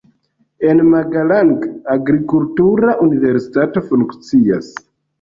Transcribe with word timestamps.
En 0.69 0.77
Magalang 0.93 1.51
agrikultura 1.97 2.89
universitato 3.07 3.87
funkcias. 3.93 4.67